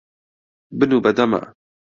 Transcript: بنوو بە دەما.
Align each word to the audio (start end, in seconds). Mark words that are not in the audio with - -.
بنوو 0.77 1.03
بە 1.03 1.11
دەما. 1.17 1.41